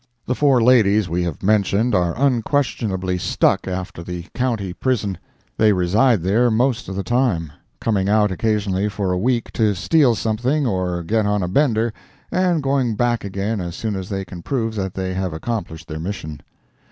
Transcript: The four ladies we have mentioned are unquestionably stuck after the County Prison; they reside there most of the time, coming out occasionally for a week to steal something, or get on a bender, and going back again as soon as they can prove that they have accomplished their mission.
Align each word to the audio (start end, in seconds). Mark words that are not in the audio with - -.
The 0.25 0.33
four 0.33 0.63
ladies 0.63 1.07
we 1.07 1.21
have 1.25 1.43
mentioned 1.43 1.93
are 1.93 2.17
unquestionably 2.17 3.19
stuck 3.19 3.67
after 3.67 4.01
the 4.01 4.23
County 4.33 4.73
Prison; 4.73 5.19
they 5.59 5.73
reside 5.73 6.23
there 6.23 6.49
most 6.49 6.89
of 6.89 6.95
the 6.95 7.03
time, 7.03 7.51
coming 7.79 8.09
out 8.09 8.31
occasionally 8.31 8.89
for 8.89 9.11
a 9.11 9.17
week 9.19 9.51
to 9.53 9.75
steal 9.75 10.15
something, 10.15 10.65
or 10.65 11.03
get 11.03 11.27
on 11.27 11.43
a 11.43 11.47
bender, 11.47 11.93
and 12.31 12.63
going 12.63 12.95
back 12.95 13.23
again 13.23 13.61
as 13.61 13.75
soon 13.75 13.95
as 13.95 14.09
they 14.09 14.25
can 14.25 14.41
prove 14.41 14.73
that 14.73 14.95
they 14.95 15.13
have 15.13 15.33
accomplished 15.33 15.87
their 15.87 15.99
mission. 15.99 16.41